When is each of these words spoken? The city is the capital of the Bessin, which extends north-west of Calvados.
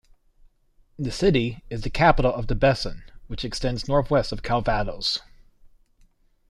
The 0.97 1.11
city 1.11 1.61
is 1.69 1.83
the 1.83 1.91
capital 1.91 2.33
of 2.33 2.47
the 2.47 2.55
Bessin, 2.55 3.03
which 3.27 3.45
extends 3.45 3.87
north-west 3.87 4.31
of 4.31 4.41
Calvados. 4.41 5.19